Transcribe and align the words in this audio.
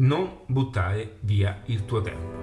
Non 0.00 0.42
buttare 0.46 1.16
via 1.22 1.60
il 1.64 1.84
tuo 1.84 2.00
tempo. 2.00 2.36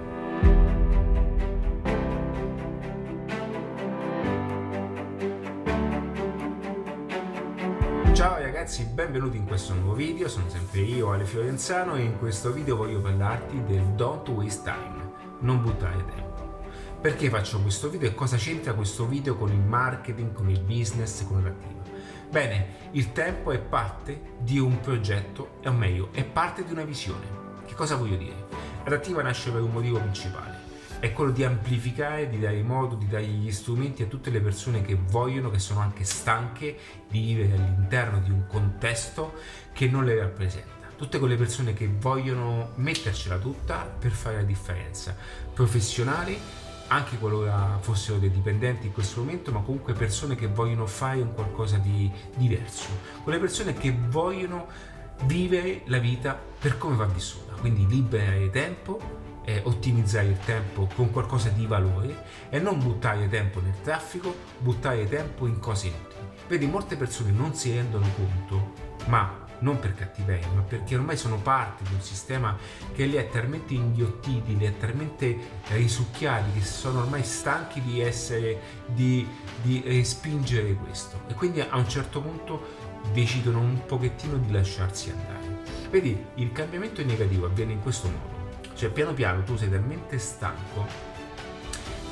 Ciao 8.12 8.38
ragazzi, 8.38 8.84
benvenuti 8.84 9.38
in 9.38 9.46
questo 9.46 9.72
nuovo 9.72 9.94
video, 9.94 10.28
sono 10.28 10.50
sempre 10.50 10.80
io 10.80 11.10
Ale 11.12 11.24
Fiorenzano 11.24 11.94
e 11.94 12.02
in 12.02 12.18
questo 12.18 12.52
video 12.52 12.76
voglio 12.76 13.00
parlarti 13.00 13.64
del 13.64 13.84
don't 13.94 14.28
waste 14.28 14.62
time, 14.64 15.12
non 15.40 15.62
buttare 15.62 16.04
tempo. 16.04 16.60
Perché 17.00 17.30
faccio 17.30 17.62
questo 17.62 17.88
video 17.88 18.10
e 18.10 18.14
cosa 18.14 18.36
c'entra 18.36 18.74
questo 18.74 19.06
video 19.06 19.34
con 19.34 19.50
il 19.50 19.60
marketing, 19.60 20.34
con 20.34 20.50
il 20.50 20.60
business, 20.60 21.24
con 21.24 21.42
l'attivo? 21.42 21.80
Bene, 22.28 22.90
il 22.90 23.12
tempo 23.12 23.50
è 23.50 23.58
parte 23.58 24.34
di 24.40 24.58
un 24.58 24.78
progetto, 24.80 25.60
o 25.64 25.72
meglio, 25.72 26.10
è 26.12 26.22
parte 26.22 26.62
di 26.62 26.72
una 26.72 26.84
visione. 26.84 27.45
Cosa 27.76 27.96
voglio 27.96 28.16
dire? 28.16 28.46
L'adattiva 28.84 29.20
nasce 29.20 29.50
per 29.50 29.60
un 29.60 29.70
motivo 29.70 29.98
principale, 29.98 30.60
è 30.98 31.12
quello 31.12 31.30
di 31.30 31.44
amplificare, 31.44 32.26
di 32.26 32.38
dare 32.38 32.62
modo, 32.62 32.94
di 32.94 33.06
dare 33.06 33.26
gli 33.26 33.52
strumenti 33.52 34.02
a 34.02 34.06
tutte 34.06 34.30
le 34.30 34.40
persone 34.40 34.80
che 34.80 34.96
vogliono, 34.98 35.50
che 35.50 35.58
sono 35.58 35.80
anche 35.80 36.02
stanche 36.02 36.78
di 37.06 37.20
vivere 37.20 37.52
all'interno 37.52 38.20
di 38.20 38.30
un 38.30 38.46
contesto 38.46 39.34
che 39.74 39.88
non 39.88 40.06
le 40.06 40.18
rappresenta. 40.18 40.70
Tutte 40.96 41.18
quelle 41.18 41.36
persone 41.36 41.74
che 41.74 41.86
vogliono 41.86 42.70
mettercela 42.76 43.36
tutta 43.36 43.80
per 43.80 44.12
fare 44.12 44.36
la 44.36 44.42
differenza, 44.42 45.14
professionali, 45.52 46.40
anche 46.86 47.18
qualora 47.18 47.76
fossero 47.80 48.16
dei 48.16 48.30
dipendenti 48.30 48.86
in 48.86 48.94
questo 48.94 49.20
momento, 49.20 49.52
ma 49.52 49.60
comunque 49.60 49.92
persone 49.92 50.34
che 50.34 50.46
vogliono 50.46 50.86
fare 50.86 51.20
un 51.20 51.34
qualcosa 51.34 51.76
di 51.76 52.10
diverso, 52.36 52.88
quelle 53.22 53.38
persone 53.38 53.74
che 53.74 53.94
vogliono 54.08 54.94
vivere 55.24 55.82
la 55.86 55.98
vita 55.98 56.38
per 56.58 56.78
come 56.78 56.96
va 56.96 57.06
vissuta, 57.06 57.54
quindi 57.54 57.86
liberare 57.86 58.50
tempo, 58.50 59.00
eh, 59.44 59.60
ottimizzare 59.64 60.26
il 60.26 60.38
tempo 60.38 60.88
con 60.94 61.10
qualcosa 61.10 61.48
di 61.50 61.66
valore 61.66 62.24
e 62.50 62.58
non 62.58 62.78
buttare 62.78 63.28
tempo 63.28 63.60
nel 63.60 63.80
traffico, 63.82 64.34
buttare 64.58 65.08
tempo 65.08 65.46
in 65.46 65.58
cose 65.58 65.86
inutili. 65.86 66.26
Vedi, 66.48 66.66
molte 66.66 66.96
persone 66.96 67.30
non 67.30 67.54
si 67.54 67.72
rendono 67.72 68.06
conto, 68.16 68.72
ma 69.06 69.44
non 69.60 69.78
per 69.78 69.94
cattiveria, 69.94 70.48
ma 70.54 70.60
perché 70.60 70.96
ormai 70.96 71.16
sono 71.16 71.38
parte 71.38 71.84
di 71.84 71.94
un 71.94 72.00
sistema 72.00 72.56
che 72.94 73.06
li 73.06 73.18
ha 73.18 73.24
talmente 73.24 73.74
inghiottiti, 73.74 74.56
li 74.56 74.66
ha 74.66 74.72
talmente 74.72 75.38
risucchiati, 75.68 76.58
che 76.58 76.64
sono 76.64 77.00
ormai 77.00 77.22
stanchi 77.22 77.80
di 77.80 78.00
essere, 78.00 78.60
di, 78.86 79.26
di 79.62 79.82
respingere 79.86 80.74
questo. 80.74 81.20
E 81.28 81.34
quindi 81.34 81.60
a 81.60 81.76
un 81.76 81.88
certo 81.88 82.20
punto 82.20 82.84
decidono 83.12 83.60
un 83.60 83.84
pochettino 83.86 84.36
di 84.36 84.52
lasciarsi 84.52 85.10
andare. 85.10 85.62
Vedi, 85.90 86.24
il 86.34 86.52
cambiamento 86.52 87.02
negativo 87.04 87.46
avviene 87.46 87.72
in 87.72 87.80
questo 87.80 88.08
modo. 88.08 88.34
Cioè, 88.74 88.90
piano 88.90 89.14
piano 89.14 89.42
tu 89.42 89.56
sei 89.56 89.70
talmente 89.70 90.18
stanco 90.18 90.86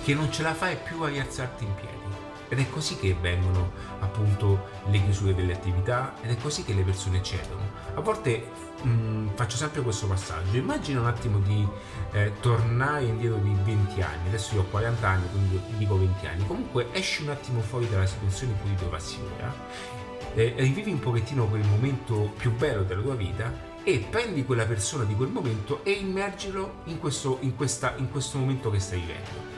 che 0.03 0.15
non 0.15 0.31
ce 0.31 0.43
la 0.43 0.55
fai 0.55 0.77
più 0.77 1.03
a 1.03 1.09
rialzarti 1.09 1.65
in 1.65 1.75
piedi. 1.75 1.93
Ed 2.49 2.59
è 2.59 2.69
così 2.69 2.97
che 2.99 3.17
vengono 3.21 3.73
appunto 4.01 4.69
le 4.91 5.03
chiusure 5.03 5.35
delle 5.35 5.55
attività 5.55 6.15
ed 6.21 6.31
è 6.31 6.37
così 6.37 6.63
che 6.63 6.75
le 6.75 6.83
persone 6.83 7.23
cedono. 7.23 7.63
A 7.95 8.01
volte 8.01 8.51
mh, 8.83 8.89
mm, 8.89 9.29
faccio 9.35 9.57
sempre 9.57 9.81
questo 9.81 10.07
passaggio. 10.07 10.57
Immagina 10.57 11.01
un 11.01 11.07
attimo 11.07 11.39
di 11.39 11.67
eh, 12.13 12.33
tornare 12.41 13.05
indietro 13.05 13.39
di 13.39 13.57
20 13.65 14.03
anni. 14.03 14.29
Adesso 14.29 14.55
io 14.55 14.61
ho 14.61 14.65
40 14.65 15.09
anni, 15.09 15.29
quindi 15.31 15.61
dico 15.79 15.99
20 15.99 16.27
anni. 16.27 16.47
Comunque 16.47 16.89
esci 16.93 17.23
un 17.23 17.31
attimo 17.31 17.61
fuori 17.61 17.89
dalla 17.89 18.07
situazione 18.07 18.53
in 18.53 18.61
cui 18.61 18.71
ti 18.71 18.77
trovassi 18.77 19.19
ora 19.37 19.53
eh, 20.35 20.55
rivivi 20.57 20.91
un 20.91 21.01
pochettino 21.01 21.47
quel 21.47 21.65
momento 21.65 22.33
più 22.37 22.53
bello 22.53 22.83
della 22.83 23.03
tua 23.03 23.15
vita 23.15 23.73
e 23.83 23.99
prendi 24.09 24.45
quella 24.45 24.65
persona 24.65 25.05
di 25.05 25.15
quel 25.15 25.29
momento 25.29 25.85
e 25.85 25.93
immergilo 25.93 26.83
in 26.85 26.99
questo, 26.99 27.39
in 27.41 27.55
questa, 27.55 27.95
in 27.97 28.11
questo 28.11 28.39
momento 28.39 28.71
che 28.71 28.81
stai 28.81 29.01
vivendo. 29.01 29.53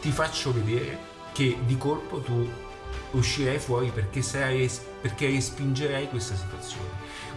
Ti 0.00 0.10
faccio 0.10 0.52
vedere 0.52 0.98
che 1.32 1.56
di 1.64 1.76
colpo 1.76 2.20
tu 2.20 2.48
uscirai 3.12 3.58
fuori 3.58 3.90
perché, 3.90 4.22
sarai, 4.22 4.68
perché 5.00 5.26
respingerai 5.26 6.08
questa 6.08 6.34
situazione. 6.34 6.88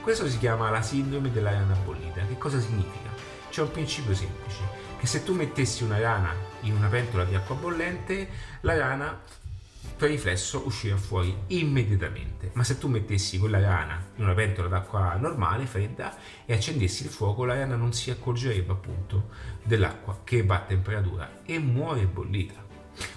Questo 0.02 0.28
si 0.28 0.38
chiama 0.38 0.70
la 0.70 0.82
sindrome 0.82 1.32
della 1.32 1.52
rana 1.52 1.76
bollita. 1.76 2.26
Che 2.26 2.38
cosa 2.38 2.60
significa? 2.60 3.10
C'è 3.50 3.62
un 3.62 3.72
principio 3.72 4.16
semplice, 4.16 4.62
che 5.00 5.06
se 5.06 5.24
tu 5.24 5.34
mettessi 5.36 5.84
una 5.84 6.00
rana 6.00 6.34
in 6.62 6.76
una 6.76 6.88
pentola 6.88 7.24
di 7.24 7.36
acqua 7.36 7.56
bollente, 7.56 8.28
la 8.62 8.76
rana 8.76 9.22
per 9.96 10.10
riflesso 10.10 10.64
uscirà 10.66 10.98
fuori 10.98 11.36
immediatamente. 11.48 12.52
Ma 12.54 12.64
se 12.64 12.78
tu 12.78 12.88
mettessi 12.88 13.38
quella 13.38 13.60
rana 13.60 14.12
in 14.16 14.24
una 14.24 14.34
pentola 14.34 14.68
d'acqua 14.68 15.16
normale, 15.16 15.66
fredda, 15.66 16.18
e 16.46 16.54
accendessi 16.54 17.04
il 17.04 17.10
fuoco, 17.10 17.46
la 17.46 17.56
rana 17.56 17.76
non 17.76 17.94
si 17.94 18.10
accorgerebbe 18.10 18.72
appunto 18.72 19.30
dell'acqua 19.64 20.22
che 20.24 20.44
va 20.44 20.56
a 20.56 20.62
temperatura 20.62 21.42
e 21.46 21.60
muore 21.60 22.06
bollita. 22.06 22.62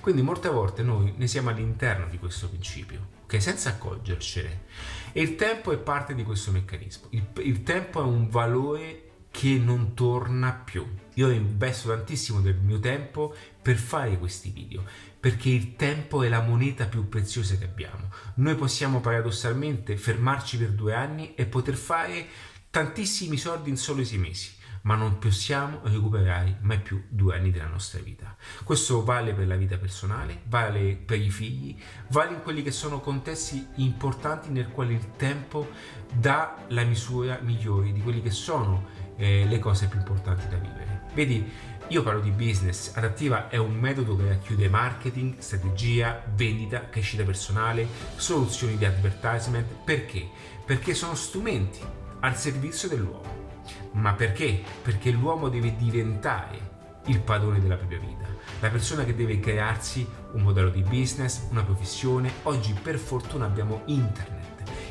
Quindi 0.01 0.23
molte 0.23 0.49
volte 0.49 0.83
noi 0.83 1.15
ne 1.17 1.27
siamo 1.27 1.51
all'interno 1.51 2.07
di 2.09 2.19
questo 2.19 2.49
principio, 2.49 3.09
che 3.27 3.41
senza 3.41 3.71
accorgercene. 3.71 4.65
E 5.13 5.21
il 5.21 5.37
tempo 5.37 5.73
è 5.73 5.79
parte 5.79 6.15
di 6.15 6.23
questo 6.23 6.51
meccanismo. 6.51 7.09
Il, 7.11 7.27
il 7.39 7.63
tempo 7.63 8.01
è 8.01 8.05
un 8.05 8.29
valore 8.29 9.03
che 9.31 9.59
non 9.59 9.93
torna 9.93 10.53
più. 10.53 10.87
Io 11.15 11.31
investo 11.31 11.89
tantissimo 11.89 12.41
del 12.41 12.57
mio 12.57 12.81
tempo 12.81 13.35
per 13.61 13.77
fare 13.77 14.17
questi 14.19 14.51
video, 14.51 14.85
perché 15.27 15.49
il 15.49 15.75
tempo 15.75 16.23
è 16.23 16.29
la 16.29 16.41
moneta 16.41 16.85
più 16.85 17.09
preziosa 17.09 17.57
che 17.57 17.65
abbiamo. 17.65 18.11
Noi 18.35 18.55
possiamo 18.55 19.01
paradossalmente 19.01 19.97
fermarci 19.97 20.57
per 20.57 20.71
due 20.71 20.95
anni 20.95 21.35
e 21.35 21.47
poter 21.47 21.75
fare 21.75 22.29
tantissimi 22.71 23.37
soldi 23.37 23.69
in 23.69 23.77
solo 23.77 24.05
sei 24.05 24.19
mesi 24.19 24.55
ma 24.83 24.95
non 24.95 25.19
possiamo 25.19 25.81
recuperare 25.83 26.59
mai 26.61 26.79
più 26.79 27.03
due 27.09 27.35
anni 27.35 27.51
della 27.51 27.67
nostra 27.67 28.01
vita. 28.01 28.37
Questo 28.63 29.03
vale 29.03 29.35
per 29.35 29.49
la 29.49 29.57
vita 29.57 29.79
personale, 29.79 30.43
vale 30.45 30.95
per 30.95 31.21
i 31.21 31.29
figli, 31.29 31.77
vale 32.11 32.35
in 32.35 32.43
quelli 32.43 32.63
che 32.63 32.71
sono 32.71 33.01
contesti 33.01 33.67
importanti 33.77 34.51
nel 34.51 34.69
quale 34.69 34.93
il 34.93 35.17
tempo 35.17 35.69
dà 36.15 36.67
la 36.69 36.85
misura 36.85 37.41
migliore 37.43 37.91
di 37.91 38.01
quelli 38.01 38.23
che 38.23 38.31
sono 38.31 38.87
eh, 39.17 39.45
le 39.45 39.59
cose 39.59 39.89
più 39.89 39.99
importanti 39.99 40.47
da 40.47 40.57
vivere. 40.57 41.03
Vedi, 41.15 41.51
io 41.89 42.03
parlo 42.03 42.21
di 42.21 42.31
business, 42.31 42.97
adattiva 42.97 43.49
è 43.49 43.57
un 43.59 43.75
metodo 43.75 44.17
che 44.17 44.27
racchiude 44.27 44.69
marketing, 44.69 45.39
strategia, 45.39 46.21
vendita, 46.35 46.89
crescita 46.89 47.23
personale, 47.23 47.87
soluzioni 48.17 48.77
di 48.77 48.85
advertisement. 48.85 49.67
Perché? 49.85 50.29
Perché 50.65 50.95
sono 50.95 51.15
strumenti 51.15 51.79
al 52.21 52.37
servizio 52.37 52.89
dell'uomo. 52.89 53.45
Ma 53.93 54.15
perché? 54.15 54.63
Perché 54.83 55.11
l'uomo 55.11 55.49
deve 55.49 55.77
diventare 55.77 56.75
il 57.07 57.21
padrone 57.21 57.61
della 57.61 57.77
propria 57.77 58.01
vita, 58.01 58.27
la 58.59 58.69
persona 58.69 59.05
che 59.05 59.15
deve 59.15 59.39
crearsi 59.39 60.05
un 60.33 60.43
modello 60.43 60.71
di 60.71 60.83
business, 60.83 61.47
una 61.51 61.63
professione. 61.63 62.33
Oggi 62.45 62.73
per 62.73 62.99
fortuna 62.99 63.47
abbiamo 63.47 63.83
internet 63.87 64.46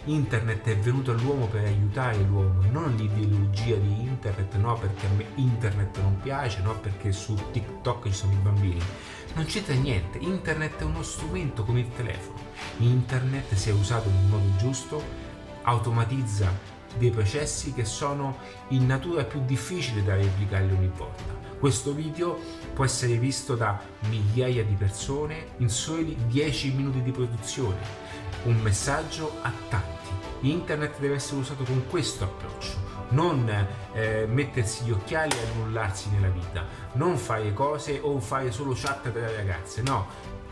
internet 0.05 0.67
è 0.67 0.77
venuto 0.77 1.11
all'uomo 1.11 1.47
per 1.47 1.63
aiutare 1.63 2.17
l'uomo, 2.17 2.61
non 2.69 2.95
l'ideologia 2.95 3.75
di 3.75 4.01
internet, 4.01 4.55
no 4.55 4.77
perché 4.77 5.05
a 5.05 5.09
me 5.09 5.25
internet 5.35 5.99
non 5.99 6.19
piace, 6.21 6.61
no 6.61 6.77
perché 6.79 7.11
su 7.11 7.35
TikTok 7.51 8.05
ci 8.05 8.13
sono 8.13 8.33
i 8.33 8.37
bambini. 8.37 8.81
Non 9.33 9.45
c'entra 9.45 9.73
niente, 9.73 10.17
internet 10.19 10.79
è 10.79 10.83
uno 10.83 11.03
strumento 11.03 11.63
come 11.63 11.81
il 11.81 11.89
telefono. 11.95 12.39
Internet, 12.77 13.53
se 13.53 13.71
usato 13.71 14.09
nel 14.09 14.25
modo 14.29 14.55
giusto, 14.57 15.01
automatizza 15.63 16.73
dei 16.97 17.09
processi 17.09 17.73
che 17.73 17.83
sono 17.83 18.37
in 18.69 18.85
natura 18.85 19.23
più 19.23 19.43
difficile 19.43 20.03
da 20.03 20.15
replicare 20.15 20.71
ogni 20.71 20.91
volta. 20.95 21.33
Questo 21.59 21.93
video 21.93 22.39
può 22.73 22.85
essere 22.85 23.17
visto 23.17 23.55
da 23.55 23.81
migliaia 24.07 24.63
di 24.63 24.75
persone 24.75 25.47
in 25.57 25.69
soli 25.69 26.15
10 26.27 26.71
minuti 26.71 27.01
di 27.01 27.11
produzione 27.11 28.13
un 28.45 28.57
messaggio 28.61 29.31
a 29.41 29.51
tanti. 29.69 29.94
Internet 30.49 30.99
deve 30.99 31.15
essere 31.15 31.39
usato 31.39 31.63
con 31.63 31.85
questo 31.87 32.23
approccio, 32.23 32.77
non 33.09 33.47
eh, 33.93 34.25
mettersi 34.29 34.83
gli 34.83 34.91
occhiali 34.91 35.35
e 35.35 35.51
annullarsi 35.51 36.09
nella 36.09 36.29
vita, 36.29 36.65
non 36.93 37.17
fare 37.17 37.53
cose 37.53 37.99
o 38.01 38.19
fare 38.19 38.51
solo 38.51 38.73
chat 38.75 39.11
tra 39.11 39.21
le 39.21 39.35
ragazze, 39.35 39.81
no, 39.81 40.07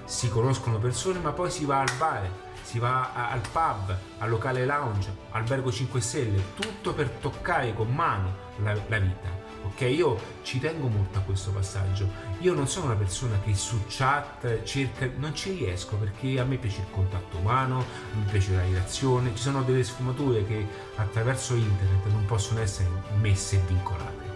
si 0.06 0.30
conoscono 0.30 0.78
persone 0.80 1.20
ma 1.20 1.32
poi 1.32 1.50
si 1.52 1.66
va 1.66 1.80
al 1.80 1.92
bar, 1.98 2.30
si 2.62 2.80
va 2.80 3.30
al 3.30 3.42
pub, 3.42 3.98
al 4.20 4.30
locale 4.30 4.66
lounge, 4.66 5.16
albergo 5.32 5.72
5 5.72 6.02
stelle, 6.02 6.44
tutto 6.56 6.94
per 6.94 7.10
toccare 7.10 7.74
con 7.74 7.94
mano 7.94 8.36
la, 8.58 8.74
la 8.88 9.00
vita 9.00 9.43
ok? 9.64 9.82
Io 9.82 10.20
ci 10.44 10.60
tengo 10.60 10.88
molto 10.88 11.20
a 11.20 11.22
questo 11.22 11.52
passaggio. 11.52 12.08
Io 12.40 12.54
non 12.54 12.68
sono 12.68 12.88
una 12.88 12.96
persona 12.96 13.40
che 13.44 13.54
su 13.56 13.84
chat 13.88 14.64
cerca, 14.64 15.10
non 15.18 15.34
ci 15.34 15.52
riesco 15.52 15.96
perché 15.96 16.40
a 16.40 16.44
me 16.44 16.58
piace 16.58 16.82
il 16.82 16.88
contatto 16.92 17.38
umano, 17.38 17.80
a 17.80 18.18
me 18.18 18.30
piace 18.30 18.54
la 18.54 18.62
relazione, 18.62 19.32
ci 19.36 19.42
sono 19.42 19.64
delle 19.64 19.84
sfumature 19.84 20.46
che 20.46 20.66
attraverso 20.96 21.56
internet 21.56 22.06
non 22.08 22.26
possono 22.26 22.60
essere 22.62 22.90
messe 23.20 23.58
e 23.58 23.62
vincolate. 23.68 24.32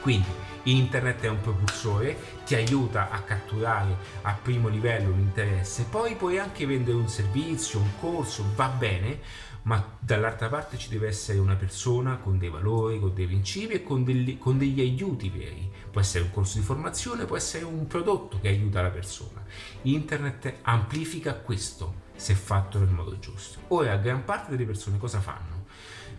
Quindi 0.00 0.28
internet 0.64 1.22
è 1.22 1.28
un 1.28 1.40
propulsore, 1.40 2.16
ti 2.44 2.54
aiuta 2.54 3.10
a 3.10 3.20
catturare 3.22 3.96
a 4.22 4.32
primo 4.40 4.68
livello 4.68 5.12
un 5.12 5.20
interesse, 5.20 5.86
poi 5.88 6.14
puoi 6.16 6.38
anche 6.38 6.66
vendere 6.66 6.96
un 6.96 7.08
servizio, 7.08 7.78
un 7.78 7.90
corso, 8.00 8.44
va 8.54 8.68
bene, 8.68 9.20
ma 9.64 9.96
dall'altra 9.98 10.48
parte 10.48 10.76
ci 10.76 10.90
deve 10.90 11.08
essere 11.08 11.38
una 11.38 11.54
persona 11.54 12.16
con 12.16 12.38
dei 12.38 12.50
valori, 12.50 13.00
con 13.00 13.14
dei 13.14 13.26
principi 13.26 13.74
e 13.74 13.82
con 13.82 14.04
degli, 14.04 14.38
con 14.38 14.58
degli 14.58 14.80
aiuti 14.80 15.30
veri. 15.30 15.70
Può 15.90 16.00
essere 16.00 16.24
un 16.24 16.30
corso 16.30 16.58
di 16.58 16.64
formazione, 16.64 17.24
può 17.24 17.36
essere 17.36 17.64
un 17.64 17.86
prodotto 17.86 18.38
che 18.40 18.48
aiuta 18.48 18.82
la 18.82 18.90
persona. 18.90 19.42
Internet 19.82 20.56
amplifica 20.62 21.34
questo 21.34 22.02
se 22.14 22.34
fatto 22.34 22.78
nel 22.78 22.88
modo 22.88 23.18
giusto. 23.18 23.60
Ora, 23.68 23.96
gran 23.96 24.24
parte 24.24 24.50
delle 24.50 24.66
persone 24.66 24.98
cosa 24.98 25.20
fanno? 25.20 25.53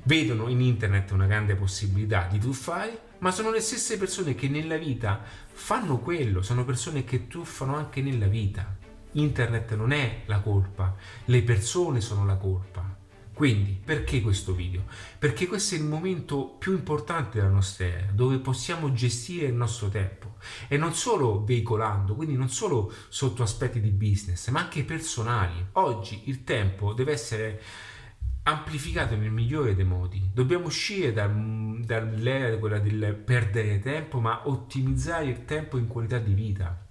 Vedono 0.07 0.49
in 0.49 0.61
internet 0.61 1.09
una 1.11 1.25
grande 1.25 1.55
possibilità 1.55 2.27
di 2.29 2.37
truffare, 2.37 3.13
ma 3.19 3.31
sono 3.31 3.49
le 3.49 3.59
stesse 3.59 3.97
persone 3.97 4.35
che 4.35 4.47
nella 4.47 4.77
vita 4.77 5.19
fanno 5.51 5.97
quello, 5.97 6.43
sono 6.43 6.63
persone 6.63 7.03
che 7.03 7.25
truffano 7.25 7.75
anche 7.75 8.03
nella 8.03 8.27
vita. 8.27 8.77
Internet 9.13 9.73
non 9.73 9.91
è 9.91 10.21
la 10.27 10.41
colpa, 10.41 10.95
le 11.25 11.41
persone 11.41 12.01
sono 12.01 12.23
la 12.23 12.35
colpa. 12.35 12.97
Quindi, 13.33 13.81
perché 13.83 14.21
questo 14.21 14.53
video? 14.53 14.83
Perché 15.17 15.47
questo 15.47 15.73
è 15.73 15.79
il 15.79 15.85
momento 15.85 16.55
più 16.59 16.73
importante 16.73 17.39
della 17.39 17.49
nostra 17.49 17.85
era, 17.85 18.11
dove 18.11 18.37
possiamo 18.37 18.93
gestire 18.93 19.47
il 19.47 19.55
nostro 19.55 19.89
tempo 19.89 20.35
e 20.67 20.77
non 20.77 20.93
solo 20.93 21.43
veicolando, 21.43 22.13
quindi 22.13 22.35
non 22.35 22.49
solo 22.49 22.93
sotto 23.09 23.41
aspetti 23.41 23.81
di 23.81 23.89
business, 23.89 24.49
ma 24.49 24.59
anche 24.59 24.83
personali. 24.83 25.65
Oggi 25.73 26.21
il 26.25 26.43
tempo 26.43 26.93
deve 26.93 27.11
essere 27.11 27.61
amplificato 28.47 29.15
nel 29.15 29.31
migliore 29.31 29.75
dei 29.75 29.85
modi. 29.85 30.29
Dobbiamo 30.33 30.65
uscire 30.65 31.13
da, 31.13 31.27
dall'era 31.27 32.57
quella 32.57 32.79
del 32.79 33.15
perdere 33.15 33.79
tempo, 33.79 34.19
ma 34.19 34.47
ottimizzare 34.47 35.25
il 35.25 35.45
tempo 35.45 35.77
in 35.77 35.87
qualità 35.87 36.19
di 36.19 36.33
vita 36.33 36.84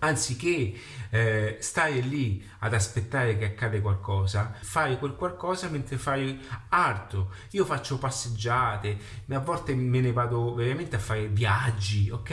anziché 0.00 0.74
eh, 1.10 1.56
stare 1.60 2.00
lì 2.00 2.42
ad 2.60 2.74
aspettare 2.74 3.36
che 3.36 3.46
accade 3.46 3.80
qualcosa, 3.80 4.54
fai 4.60 4.98
quel 4.98 5.14
qualcosa 5.14 5.68
mentre 5.68 5.96
fai 5.96 6.38
altro. 6.68 7.32
Io 7.52 7.64
faccio 7.64 7.98
passeggiate, 7.98 8.98
a 9.28 9.38
volte 9.38 9.74
me 9.74 10.00
ne 10.00 10.12
vado 10.12 10.54
veramente 10.54 10.96
a 10.96 10.98
fare 10.98 11.28
viaggi, 11.28 12.10
ok? 12.10 12.30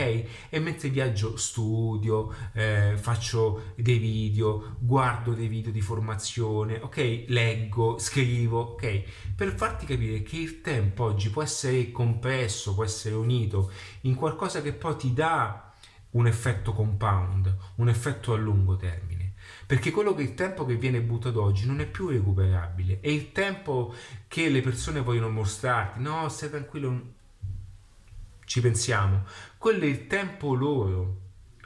E 0.49 0.59
mentre 0.59 0.89
viaggio 0.89 1.37
studio, 1.37 2.33
eh, 2.53 2.95
faccio 2.97 3.73
dei 3.75 3.97
video, 3.97 4.75
guardo 4.79 5.33
dei 5.33 5.47
video 5.47 5.71
di 5.71 5.81
formazione, 5.81 6.79
ok? 6.81 7.25
Leggo, 7.27 7.97
scrivo, 7.99 8.59
ok? 8.59 9.03
Per 9.35 9.55
farti 9.55 9.85
capire 9.85 10.21
che 10.21 10.37
il 10.37 10.61
tempo 10.61 11.05
oggi 11.05 11.29
può 11.29 11.41
essere 11.41 11.91
compresso, 11.91 12.73
può 12.73 12.83
essere 12.83 13.15
unito 13.15 13.71
in 14.01 14.15
qualcosa 14.15 14.61
che 14.61 14.73
poi 14.73 14.95
ti 14.95 15.13
dà 15.13 15.66
un 16.11 16.27
effetto 16.27 16.73
compound, 16.73 17.55
un 17.75 17.89
effetto 17.89 18.33
a 18.33 18.37
lungo 18.37 18.75
termine. 18.75 19.33
Perché 19.65 19.91
quello 19.91 20.13
che 20.13 20.23
il 20.23 20.33
tempo 20.33 20.65
che 20.65 20.75
viene 20.75 21.01
buttato 21.01 21.41
oggi 21.41 21.65
non 21.65 21.79
è 21.81 21.85
più 21.85 22.07
recuperabile. 22.07 22.99
E 23.01 23.13
il 23.13 23.31
tempo 23.31 23.93
che 24.27 24.49
le 24.49 24.61
persone 24.61 25.01
vogliono 25.01 25.29
mostrarti, 25.29 26.01
no, 26.01 26.27
stai 26.29 26.49
tranquillo, 26.49 27.13
ci 28.45 28.61
pensiamo. 28.61 29.25
Quello 29.57 29.83
è 29.83 29.87
il 29.87 30.07
tempo 30.07 30.53
loro. 30.53 31.25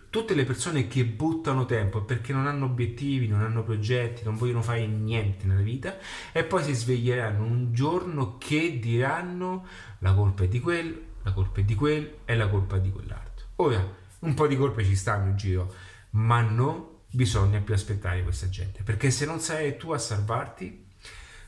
Tutte 0.10 0.34
le 0.34 0.44
persone 0.44 0.88
che 0.88 1.06
buttano 1.06 1.66
tempo 1.66 2.02
perché 2.02 2.34
non 2.34 2.46
hanno 2.46 2.66
obiettivi, 2.66 3.28
non 3.28 3.42
hanno 3.42 3.64
progetti, 3.64 4.26
non 4.26 4.36
vogliono 4.36 4.62
fare 4.62 4.86
niente 4.86 5.46
nella 5.46 5.62
vita 5.62 5.98
e 6.34 6.44
poi 6.44 6.64
si 6.66 6.74
sveglieranno 6.74 7.46
un 7.46 7.72
giorno 7.72 8.38
che 8.38 8.78
diranno 8.78 9.66
la 10.00 10.14
colpa 10.14 10.44
è 10.44 10.50
di 10.50 10.60
quello, 10.60 10.98
la 11.22 11.32
colpa 11.32 11.62
è 11.62 11.64
di 11.64 11.76
quello 11.76 12.10
e 12.26 12.36
la 12.36 12.50
colpa 12.50 12.76
è 12.76 12.82
di 12.82 12.92
quell'altro. 12.92 13.46
Ora, 13.58 14.00
un 14.22 14.34
po' 14.34 14.48
di 14.48 14.58
colpe 14.58 14.84
ci 14.84 14.96
stanno 14.96 15.30
in 15.30 15.36
giro, 15.36 15.74
ma 16.12 16.42
non 16.42 16.86
bisogna 17.12 17.60
più 17.60 17.74
aspettare 17.74 18.24
questa 18.24 18.50
gente, 18.50 18.84
perché 18.84 19.12
se 19.12 19.26
non 19.26 19.40
sarai 19.40 19.78
tu 19.78 19.92
a 19.92 19.98
salvarti, 19.98 20.88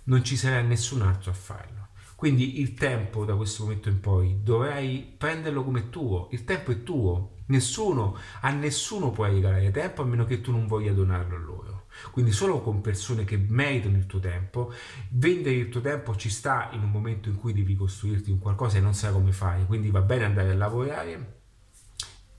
non 0.06 0.24
ci 0.24 0.36
sarà 0.36 0.62
nessun 0.62 1.02
altro 1.02 1.32
a 1.32 1.36
farlo. 1.36 1.88
Quindi 2.16 2.62
il 2.62 2.74
tempo 2.74 3.26
da 3.26 3.36
questo 3.36 3.64
momento 3.64 3.90
in 3.90 4.00
poi 4.00 4.40
dovrai 4.42 5.16
prenderlo 5.18 5.64
come 5.64 5.90
tuo, 5.90 6.30
il 6.32 6.46
tempo 6.46 6.72
è 6.72 6.84
tuo, 6.84 7.38
nessuno, 7.48 8.18
a 8.42 8.50
nessuno 8.52 9.12
puoi 9.12 9.34
regalare 9.34 9.72
tempo 9.72 10.02
a 10.02 10.06
meno 10.06 10.24
che 10.26 10.40
tu 10.40 10.52
non 10.52 10.66
voglia 10.66 10.94
donarlo 10.94 11.36
a 11.36 11.40
loro. 11.40 11.86
Quindi 12.12 12.32
solo 12.32 12.62
con 12.62 12.82
persone 12.82 13.24
che 13.24 13.38
meritano 13.38 13.98
il 13.98 14.06
tuo 14.06 14.20
tempo, 14.20 14.74
vendere 15.10 15.56
il 15.56 15.70
tuo 15.70 15.82
tempo 15.82 16.16
ci 16.16 16.30
sta 16.30 16.70
in 16.72 16.82
un 16.82 16.90
momento 16.90 17.30
in 17.30 17.36
cui 17.36 17.54
devi 17.54 17.76
costruirti 17.76 18.32
un 18.32 18.40
qualcosa 18.40 18.78
e 18.78 18.82
non 18.82 18.94
sai 18.94 19.12
come 19.12 19.32
fare, 19.32 19.66
quindi 19.66 19.92
va 19.92 20.02
bene 20.02 20.24
andare 20.24 20.52
a 20.52 20.56
lavorare 20.56 21.42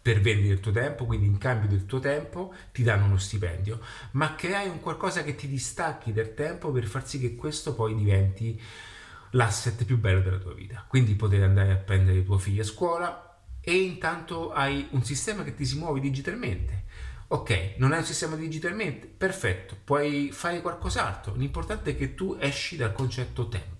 per 0.05 0.21
vendere 0.21 0.53
il 0.53 0.61
tuo 0.61 0.71
tempo, 0.71 1.07
quindi 1.07 1.25
in 1.25 1.39
cambio 1.39 1.67
del 1.67 1.87
tuo 1.87 1.99
tempo 1.99 2.53
ti 2.73 2.83
danno 2.83 3.07
uno 3.07 3.17
stipendio, 3.17 3.81
ma 4.11 4.35
creai 4.35 4.69
un 4.69 4.81
qualcosa 4.81 5.25
che 5.25 5.35
ti 5.35 5.49
distacchi 5.49 6.13
del 6.13 6.35
tempo 6.35 6.71
per 6.71 6.85
far 6.85 7.09
sì 7.09 7.19
che 7.19 7.35
questo 7.35 7.75
poi 7.75 7.95
diventi 7.95 8.61
l'asset 9.31 9.83
più 9.87 9.97
bello 9.97 10.21
della 10.21 10.37
tua 10.37 10.53
vita. 10.53 10.85
Quindi 10.87 11.15
poter 11.15 11.45
andare 11.45 11.73
a 11.73 11.77
prendere 11.77 12.19
i 12.19 12.23
tuoi 12.23 12.39
figli 12.39 12.61
a 12.61 12.65
scuola 12.65 13.39
e 13.63 13.75
intanto 13.75 14.53
hai 14.53 14.89
un 14.91 15.03
sistema 15.03 15.43
che 15.43 15.55
ti 15.55 15.65
si 15.65 15.79
muove 15.79 16.01
digitalmente. 16.01 16.85
Ok, 17.29 17.77
non 17.79 17.93
hai 17.93 18.01
un 18.01 18.05
sistema 18.05 18.37
digitalmente? 18.37 19.07
Perfetto, 19.07 19.75
puoi 19.83 20.33
fare 20.33 20.61
qualcos'altro. 20.61 21.35
L'importante 21.35 21.93
è 21.93 21.97
che 21.97 22.15
tu 22.15 22.37
esci 22.39 22.77
dal 22.77 22.93
concetto 22.93 23.49
tempo, 23.49 23.74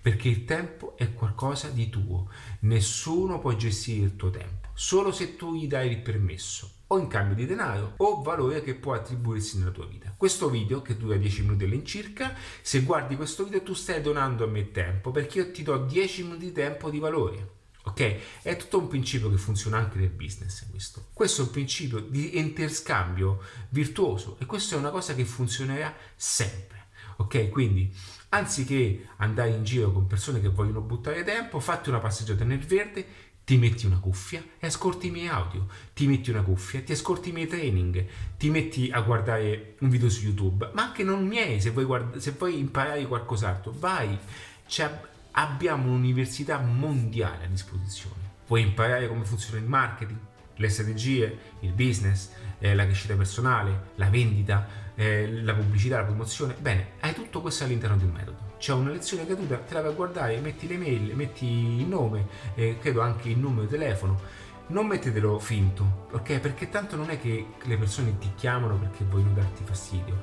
perché 0.00 0.28
il 0.28 0.44
tempo 0.44 0.96
è 0.96 1.12
qualcosa 1.12 1.68
di 1.68 1.88
tuo. 1.88 2.28
Nessuno 2.60 3.38
può 3.38 3.54
gestire 3.54 4.04
il 4.04 4.16
tuo 4.16 4.30
tempo 4.30 4.64
solo 4.74 5.12
se 5.12 5.36
tu 5.36 5.54
gli 5.54 5.68
dai 5.68 5.88
il 5.88 5.98
permesso 5.98 6.70
o 6.88 6.98
in 6.98 7.06
cambio 7.06 7.36
di 7.36 7.46
denaro 7.46 7.94
o 7.98 8.20
valore 8.22 8.62
che 8.62 8.74
può 8.74 8.92
attribuirsi 8.92 9.58
nella 9.58 9.70
tua 9.70 9.86
vita. 9.86 10.12
Questo 10.16 10.50
video 10.50 10.82
che 10.82 10.96
dura 10.96 11.16
10 11.16 11.42
minuti 11.42 11.64
all'incirca, 11.64 12.34
se 12.60 12.82
guardi 12.82 13.16
questo 13.16 13.44
video 13.44 13.62
tu 13.62 13.72
stai 13.72 14.02
donando 14.02 14.44
a 14.44 14.48
me 14.48 14.70
tempo 14.70 15.10
perché 15.10 15.38
io 15.38 15.50
ti 15.50 15.62
do 15.62 15.78
10 15.78 16.22
minuti 16.24 16.46
di 16.46 16.52
tempo 16.52 16.90
di 16.90 16.98
valore. 16.98 17.52
Ok? 17.86 18.16
È 18.42 18.56
tutto 18.56 18.78
un 18.78 18.88
principio 18.88 19.30
che 19.30 19.36
funziona 19.36 19.76
anche 19.78 19.98
nel 19.98 20.08
business 20.08 20.68
questo. 20.70 21.06
Questo 21.12 21.42
è 21.42 21.44
un 21.44 21.50
principio 21.50 22.00
di 22.00 22.38
interscambio 22.38 23.42
virtuoso 23.68 24.36
e 24.40 24.46
questa 24.46 24.74
è 24.74 24.78
una 24.78 24.90
cosa 24.90 25.14
che 25.14 25.24
funzionerà 25.24 25.94
sempre. 26.16 26.86
Ok? 27.16 27.50
Quindi 27.50 27.94
anziché 28.34 29.08
andare 29.16 29.50
in 29.50 29.64
giro 29.64 29.92
con 29.92 30.06
persone 30.06 30.40
che 30.40 30.48
vogliono 30.48 30.80
buttare 30.80 31.22
tempo, 31.24 31.60
fatti 31.60 31.88
una 31.88 31.98
passeggiata 31.98 32.44
nel 32.44 32.58
verde, 32.58 33.06
ti 33.44 33.58
metti 33.58 33.84
una 33.84 33.98
cuffia 33.98 34.42
e 34.58 34.66
ascolti 34.66 35.08
i 35.08 35.10
miei 35.10 35.28
audio, 35.28 35.66
ti 35.92 36.06
metti 36.06 36.30
una 36.30 36.42
cuffia 36.42 36.80
e 36.80 36.84
ti 36.84 36.92
ascolti 36.92 37.28
i 37.28 37.32
miei 37.32 37.46
training, 37.46 38.06
ti 38.38 38.48
metti 38.48 38.90
a 38.90 39.00
guardare 39.02 39.74
un 39.80 39.90
video 39.90 40.08
su 40.08 40.24
YouTube, 40.24 40.70
ma 40.72 40.84
anche 40.84 41.04
non 41.04 41.26
miei, 41.26 41.60
se 41.60 41.70
vuoi, 41.70 41.84
guarda- 41.84 42.18
se 42.18 42.34
vuoi 42.38 42.58
imparare 42.58 43.06
qualcos'altro, 43.06 43.72
vai, 43.78 44.18
C'è, 44.66 44.90
abbiamo 45.32 45.90
un'università 45.90 46.58
mondiale 46.58 47.44
a 47.44 47.48
disposizione. 47.48 48.32
Vuoi 48.46 48.62
imparare 48.62 49.08
come 49.08 49.24
funziona 49.24 49.58
il 49.58 49.66
marketing, 49.66 50.18
le 50.56 50.68
strategie, 50.68 51.38
il 51.60 51.72
business, 51.72 52.30
eh, 52.58 52.74
la 52.74 52.84
crescita 52.84 53.14
personale, 53.14 53.90
la 53.96 54.08
vendita, 54.08 54.66
eh, 54.94 55.42
la 55.42 55.54
pubblicità, 55.54 55.98
la 55.98 56.04
promozione. 56.04 56.54
Bene, 56.58 56.92
hai 57.00 57.14
tutto 57.14 57.40
questo 57.40 57.64
all'interno 57.64 57.96
di 57.96 58.04
un 58.04 58.10
metodo. 58.10 58.52
C'è 58.58 58.72
una 58.72 58.90
lezione 58.90 59.26
caduta, 59.26 59.56
te 59.58 59.74
la 59.74 59.82
vai 59.82 59.90
a 59.90 59.94
guardare, 59.94 60.38
metti 60.38 60.66
le 60.66 60.78
mail, 60.78 61.14
metti 61.14 61.46
il 61.46 61.86
nome, 61.86 62.26
eh, 62.54 62.78
credo 62.80 63.00
anche 63.00 63.28
il 63.28 63.38
numero 63.38 63.62
di 63.62 63.68
telefono. 63.68 64.42
Non 64.66 64.86
mettetelo 64.86 65.38
finto, 65.38 66.08
ok? 66.12 66.38
Perché 66.38 66.70
tanto 66.70 66.96
non 66.96 67.10
è 67.10 67.20
che 67.20 67.46
le 67.62 67.76
persone 67.76 68.16
ti 68.18 68.32
chiamano 68.34 68.76
perché 68.76 69.04
vogliono 69.04 69.34
darti 69.34 69.62
fastidio. 69.62 70.22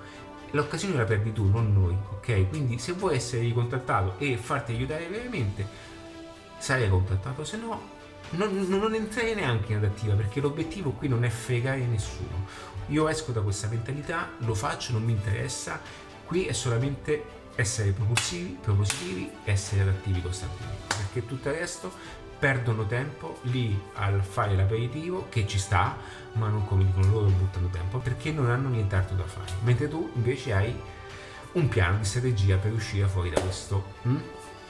L'occasione 0.52 0.96
la 0.96 1.04
perdi 1.04 1.32
tu, 1.32 1.48
non 1.48 1.72
noi, 1.72 1.96
ok? 2.14 2.50
Quindi 2.50 2.80
se 2.80 2.94
vuoi 2.94 3.16
essere 3.16 3.44
ricontattato 3.44 4.16
e 4.18 4.38
farti 4.38 4.72
aiutare 4.72 5.08
veramente, 5.08 5.66
sarai 6.58 6.90
contattato, 6.90 7.44
se 7.44 7.58
no 7.58 8.00
non, 8.32 8.68
non 8.68 8.94
entrerei 8.94 9.36
neanche 9.36 9.72
in 9.72 9.78
adattiva 9.78 10.14
perché 10.14 10.40
l'obiettivo 10.40 10.92
qui 10.92 11.08
non 11.08 11.24
è 11.24 11.30
fregare 11.30 11.86
nessuno. 11.86 12.46
Io 12.88 13.08
esco 13.08 13.32
da 13.32 13.42
questa 13.42 13.68
mentalità, 13.68 14.30
lo 14.40 14.54
faccio, 14.54 14.92
non 14.94 15.04
mi 15.04 15.12
interessa, 15.12 15.80
qui 16.26 16.46
è 16.46 16.52
solamente 16.52 17.40
essere 17.56 17.92
propulsivi, 17.92 18.58
propositivi, 18.62 19.30
essere 19.44 19.82
adattivi 19.82 20.22
costantemente, 20.22 20.96
perché 20.96 21.26
tutto 21.26 21.50
il 21.50 21.56
resto 21.56 21.92
perdono 22.40 22.88
tempo 22.88 23.38
lì 23.44 23.80
al 23.94 24.24
fare 24.24 24.56
l'aperitivo 24.56 25.28
che 25.30 25.46
ci 25.46 25.60
sta, 25.60 25.96
ma 26.34 26.48
non 26.48 26.66
come 26.66 26.86
dicono 26.86 27.12
loro 27.12 27.30
buttano 27.30 27.68
tempo 27.68 28.00
perché 28.00 28.32
non 28.32 28.50
hanno 28.50 28.70
nient'altro 28.70 29.16
da 29.16 29.26
fare, 29.26 29.52
mentre 29.64 29.88
tu 29.88 30.10
invece 30.16 30.54
hai 30.54 30.76
un 31.54 31.68
piano 31.68 31.98
di 32.00 32.06
strategia 32.06 32.58
per 32.58 32.74
uscire 32.74 33.08
fuori 33.08 33.30
da 33.30 33.40
questo. 33.42 33.94
Mm? 34.08 34.16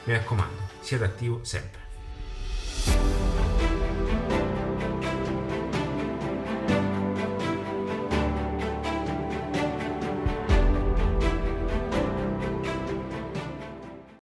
Mi 0.04 0.12
raccomando, 0.12 0.68
sia 0.80 0.96
adattivo 0.96 1.44
sempre. 1.44 1.81